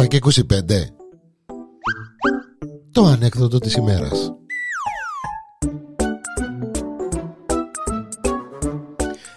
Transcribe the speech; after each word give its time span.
7 0.00 0.08
και 0.08 0.18
25 0.22 0.32
Το 2.90 3.04
ανέκδοτο 3.04 3.58
της 3.58 3.74
ημέρας. 3.74 4.32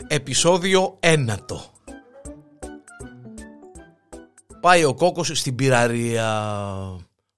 Επισόδιο 0.08 0.98
ένατο. 1.00 1.62
Πάει 4.62 4.84
ο 4.84 4.94
κόκκος 4.94 5.32
στην 5.34 5.56
πυραρία 5.56 6.56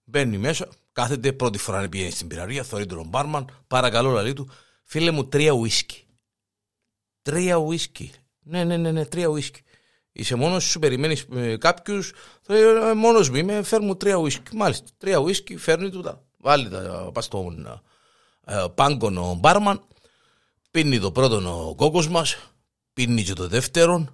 Μπαίνει 0.03 0.38
μέσα 0.38 0.67
Κάθεται 0.91 1.33
πρώτη 1.33 1.57
φορά 1.57 1.81
να 1.81 1.89
πηγαίνει 1.89 2.11
στην 2.11 2.27
πυραρία 2.27 2.63
Θωρεί 2.63 2.85
τον 2.85 3.07
μπάρμαν. 3.07 3.63
Παρακαλώ 3.67 4.09
λαλή 4.09 4.33
του 4.33 4.49
Φίλε 4.83 5.11
μου 5.11 5.27
τρία 5.27 5.51
ουίσκι 5.51 6.05
Τρία 7.21 7.55
ουίσκι. 7.55 8.11
Ναι 8.39 8.63
ναι 8.63 8.77
ναι, 8.77 8.91
ναι 8.91 9.05
τρία 9.05 9.27
ουίσκι 9.27 9.61
Είσαι 10.11 10.35
μόνος 10.35 10.63
σου, 10.63 10.79
περιμένεις 10.79 11.25
ε, 11.33 11.57
κάποιους. 11.57 12.13
Ε, 12.47 12.93
μόνος 12.95 13.29
μου 13.29 13.35
είμαι, 13.35 13.63
φέρνει 13.63 13.95
τρία 13.95 14.15
ουίσκι. 14.15 14.55
Μάλιστα, 14.55 14.88
τρία 14.97 15.17
ουίσκι 15.17 15.57
φέρνει 15.57 15.89
του 15.89 16.02
τα. 16.02 16.23
Βάλει 16.38 16.69
τα, 16.69 17.09
πας 17.13 17.25
στον 17.25 17.81
ε, 18.45 18.66
πάγκονο 18.75 19.35
μπάρμαν. 19.35 19.88
Πίνει 20.71 20.99
το 20.99 21.11
πρώτο 21.11 21.67
ο 21.69 21.75
κόκος 21.75 22.09
μας. 22.09 22.38
Πίνει 22.93 23.23
και 23.23 23.33
το 23.33 23.47
δεύτερο. 23.47 24.07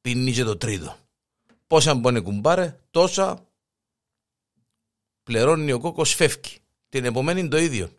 Πίνει 0.00 0.32
και 0.32 0.44
το 0.44 0.56
τρίτο. 0.56 0.96
Πόσα 1.66 1.94
μπορεί 1.94 2.20
κουμπάρε, 2.20 2.80
τόσα 2.90 3.46
πληρώνει 5.22 5.72
ο 5.72 5.78
κόκος, 5.78 6.14
φεύγει. 6.14 6.58
Την 6.88 7.04
επομένη 7.04 7.48
το 7.48 7.56
ίδιο. 7.56 7.90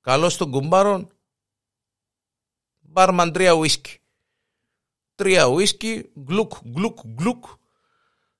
Καλός 0.00 0.32
στον 0.32 0.50
κουμπάρον, 0.50 1.08
μπάρμαν 2.78 3.32
τρία 3.32 3.52
ουίσκι 3.52 3.99
τρία 5.20 5.46
ουίσκι, 5.46 6.10
γκλουκ, 6.26 6.52
γκλουκ, 6.70 6.98
γκλουκ, 7.14 7.44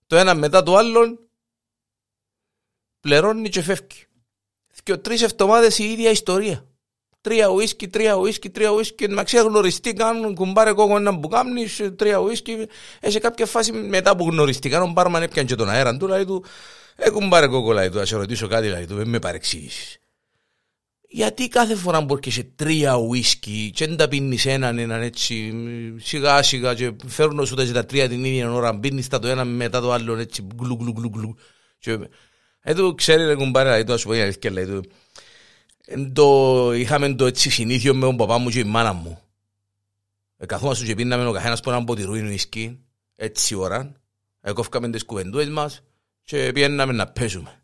το 0.07 0.17
ένα 0.17 0.35
μετά 0.35 0.63
το 0.63 0.77
άλλο, 0.77 1.19
πληρώνει 3.01 3.49
και 3.49 3.63
φεύγει. 3.63 4.05
Και 4.83 4.97
τρεις 4.97 5.23
εβδομάδες 5.23 5.79
η 5.79 5.85
ίδια 5.85 6.11
ιστορία. 6.11 6.67
Τρία 7.21 7.49
ουίσκι, 7.49 7.89
τρία 7.89 8.15
ουίσκι, 8.15 8.51
τρία 8.51 8.69
ουίσκι. 8.71 9.07
Να 9.07 9.23
γνωριστήκαν, 9.23 10.35
κουμπάρε 10.35 10.73
Κόκο 10.73 10.97
είντα 10.97 11.13
μπου 11.13 11.31
κάμνεις, 11.31 11.67
τρία 11.97 12.17
ουίσκι. 12.19 12.67
Ε, 13.01 13.11
σε 13.11 13.19
κάποια 13.19 13.47
φάση 13.47 13.73
μετά 13.73 14.17
που 14.17 14.25
γνωριστήκαν, 14.25 14.83
ο 14.83 14.87
μπάρμαν 14.87 15.23
έπιανε 15.23 15.49
και 15.49 15.55
τον 15.55 15.69
αέρα 15.69 15.97
του, 15.97 16.07
λέει 16.07 16.25
του, 16.25 16.45
ε, 16.97 17.11
κουμπάρε 17.11 17.47
Κόκο, 17.47 17.73
λέει 17.73 17.89
του, 17.89 18.01
ας 18.01 18.09
σε 18.09 18.17
ρωτήσω 18.17 18.49
κάτι, 18.49 18.69
λέει 18.69 18.87
του, 18.87 19.03
μεν 19.07 19.19
παρεξήγηση 19.19 20.00
γιατί 21.13 21.49
κάθε 21.49 21.75
φορά 21.75 22.01
μπορεί 22.01 22.21
και 22.21 22.31
σε 22.31 22.43
τρία 22.43 22.95
ουίσκι 22.95 23.71
και 23.75 23.87
δεν 23.87 23.97
τα 23.97 24.09
πίνεις 24.09 24.47
έναν 24.47 24.79
έναν 24.79 25.03
έτσι 25.03 25.53
σιγά 25.97 26.43
σιγά 26.43 26.75
και 26.75 26.93
φέρνω 27.07 27.45
σου 27.45 27.55
τα 27.55 27.87
τρία 27.87 28.09
την 28.09 28.25
ίδια 28.25 28.53
ώρα 28.53 28.79
πίνεις 28.79 29.09
τα 29.09 29.19
το 29.19 29.29
ένα 29.29 29.45
μετά 29.45 29.81
το 29.81 29.93
άλλο 29.93 30.17
έτσι 30.17 30.47
γλου 30.59 30.77
γλου 30.81 30.95
γλου 30.97 31.11
γλου. 31.15 31.37
Και 31.79 31.99
εδώ 32.61 32.95
ξέρει 32.95 33.25
ρε 33.25 33.35
κουμπάρε 33.35 33.77
εδώ 33.77 33.97
σου 33.97 34.07
πω 34.07 34.15
η 34.15 34.21
αλήθεια 34.21 34.51
λέει 34.51 34.81
το, 36.13 36.73
είχαμε 36.73 37.15
το 37.15 37.27
έτσι 37.27 37.51
συνήθιο 37.51 37.95
με 37.95 38.01
τον 38.01 38.17
παπά 38.17 38.39
μου 38.39 38.51
και 38.51 38.59
η 38.59 38.65
μάνα 38.65 38.93
μου. 38.93 39.21
Ε, 40.37 40.47
καθόμαστε 40.47 40.85
και 40.85 40.95
πίναμε 40.95 41.27
ο 41.27 41.33
καθένας 41.33 41.61
που 41.61 41.71
έναν 41.71 41.85
ποτηρούιν 41.85 42.27
ουίσκι 42.27 42.79
έτσι 43.17 43.55
ώρα. 43.55 43.93
Έκοφκαμε 44.41 44.91
τις 44.91 45.05
κουβεντούες 45.05 45.49
μας 45.49 45.83
και 46.23 46.51
πιέναμε 46.55 46.93
να 46.93 47.07
πέσουμε 47.07 47.60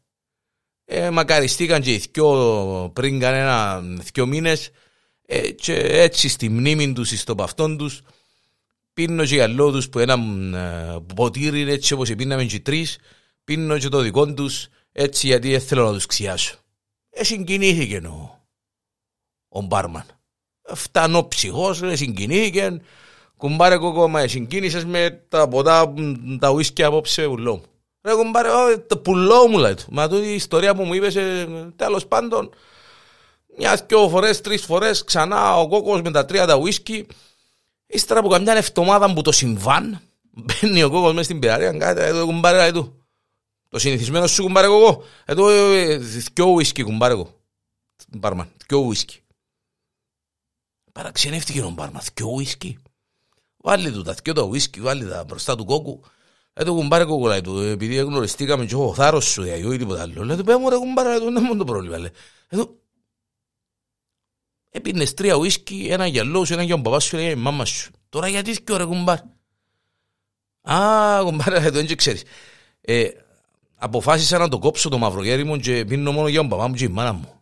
ε, 0.89 1.11
μακαριστήκαν 1.11 1.83
και 1.83 1.93
οι 1.93 2.03
δυο 2.13 2.91
πριν 2.93 3.21
κανένα 3.21 3.81
δυο 4.13 4.27
μήνες 4.27 4.71
ε, 5.27 5.51
και 5.51 5.75
έτσι 5.77 6.29
στη 6.29 6.49
μνήμη 6.49 6.93
τους, 6.93 7.21
στο 7.21 7.35
παυτόν 7.35 7.77
τους 7.77 8.03
πίνω 8.93 9.25
και 9.25 9.35
γυαλό 9.35 9.71
τους 9.73 9.89
που 9.89 9.99
ένα 9.99 10.15
ε, 10.59 10.99
ποτήρι 11.15 11.71
έτσι 11.71 11.93
όπως 11.93 12.15
πίναμε 12.15 12.45
και 12.45 12.61
τρεις 12.61 12.99
πίνω 13.45 13.79
και 13.79 13.89
το 13.89 14.01
δικό 14.01 14.35
τους 14.35 14.69
έτσι 14.93 15.27
γιατί 15.27 15.51
δεν 15.51 15.61
θέλω 15.61 15.85
να 15.85 15.93
τους 15.93 16.07
ξιάσω. 16.07 16.57
Ε, 17.11 17.25
συγκινήθηκε 17.25 17.97
ο, 17.97 18.47
ο 19.49 19.61
μπάρμαν. 19.61 20.05
Φτάνω 20.75 21.25
ψυχός, 21.29 21.83
ε, 21.83 21.97
συγκινήθηκε. 21.97 22.81
Κουμπάρε 23.37 23.77
κοκόμα, 23.77 24.21
ε, 24.21 24.29
συγκίνησες 24.29 24.85
με 24.85 25.25
τα 25.29 25.49
ποτά, 25.49 25.95
τα 26.39 26.51
ουίσκια 26.51 26.87
απόψε 26.87 27.25
ουλό 27.25 27.57
μου. 27.57 27.65
Ρε 28.07 28.15
κουμπάρε, 28.15 28.77
το 28.77 28.99
πουλό 28.99 29.49
μου 29.49 29.59
λέει 29.59 29.75
του. 29.75 29.85
Μα 29.91 30.09
τούτη 30.09 30.27
η 30.27 30.35
ιστορία 30.35 30.75
που 30.75 30.85
μου 30.85 30.95
είπες, 30.95 31.15
τέλος 31.77 32.07
πάντων, 32.07 32.55
μιας 33.59 33.85
δυο 33.87 34.09
φορές, 34.09 34.41
τρεις 34.41 34.65
φορές, 34.65 35.05
ξανά 35.05 35.59
ο 35.59 35.69
κόκκος 35.69 36.03
με 36.03 36.11
τα 36.11 36.25
τρία 36.25 36.47
τα 36.47 36.57
ουίσκι. 36.57 37.07
Ύστερα 37.87 38.21
από 38.21 38.29
καμιά 38.29 38.53
εβδομάδα 38.53 39.13
που 39.13 39.23
το 39.23 39.33
συμβάν, 39.33 40.01
μπαίνει 40.31 40.83
ο 40.83 40.91
κόκκος 40.91 41.11
μέσα 41.11 41.25
στην 41.25 41.39
πειραρία, 41.39 41.73
κάτι, 41.73 42.01
εδώ 42.01 42.27
κουμπάρε 42.27 42.57
λέει 42.57 42.73
του. 42.73 43.07
Το 43.69 43.79
συνηθισμένο 43.79 44.27
σου 44.27 44.43
κουμπάρε 44.43 44.67
εγώ, 44.67 45.05
εδώ 45.25 45.49
δυο 46.35 46.47
ουίσκι 46.47 46.83
κουμπάρε 46.83 47.13
εγώ. 47.13 47.41
Μπάρμαν, 48.09 48.51
δυο 48.67 48.79
ουίσκι. 48.79 49.21
Παραξενεύτηκε 50.93 51.61
ο 51.63 51.71
Μπάρμαν, 51.71 52.03
δυο 52.15 52.27
ουίσκι. 52.27 52.79
Βάλει 53.57 53.91
του 53.93 54.03
τα 54.03 54.15
δυο 54.23 54.33
τα 54.33 54.43
ουίσκι, 54.43 54.81
βάλει 54.81 55.09
τα 55.09 55.25
μπροστά 55.25 55.57
του 55.57 55.65
κόκκου. 55.65 56.01
Έτω 56.59 56.75
κουμπάρε 56.75 57.05
κοκολάει 57.05 57.41
του, 57.41 57.59
επειδή 57.59 57.97
γνωριστήκαμε 57.97 58.65
και 58.65 58.75
έχω 58.75 58.95
θάρρος 58.95 59.25
σου 59.25 59.45
ή 59.45 59.77
τίποτα 59.77 60.03
άλλο. 60.03 60.25
Λέω 60.25 60.37
του 60.37 60.45
πέ 60.45 60.57
μου 60.57 60.69
ρε 60.69 60.77
κουμπάρε, 60.77 61.19
δεν 61.19 61.45
είναι 61.45 61.57
το 61.57 61.65
πρόβλημα. 61.65 62.11
Εδώ, 62.49 62.77
έπινες 64.71 65.15
τρία 65.15 65.35
ουίσκι, 65.35 65.87
ένα 65.91 66.07
για 66.07 66.25
λόγους, 66.25 66.51
ένα 66.51 66.63
για 66.63 66.75
τον 66.75 66.83
παπά 66.83 67.01
σου, 67.01 67.17
ένα 67.17 67.25
για 67.25 67.35
η 67.35 67.39
μάμα 67.39 67.65
σου. 67.65 67.91
Τώρα 68.09 68.29
γιατί 68.29 68.51
είσαι 68.51 68.63
ρε 68.77 68.85
κουμπάρε. 68.85 69.23
Α, 70.61 71.21
κουμπάρε, 71.23 71.57
εδώ 71.57 71.71
δεν 71.71 71.97
ξέρεις. 71.97 72.23
Ε, 72.81 73.09
αποφάσισα 73.75 74.39
να 74.39 74.49
το 74.49 74.59
κόψω 74.59 74.89
το 74.89 74.99
μαυρογέρι 74.99 75.45
μου 75.45 75.57
και 75.57 75.85
πίνω 75.85 76.13
μόνο 76.13 76.29
για 76.29 76.41
τον 76.41 76.49
παπά 76.49 76.69
μου 76.69 76.75
και 76.75 76.85
η 76.85 76.89
μάνα 76.89 77.13
μου. 77.13 77.36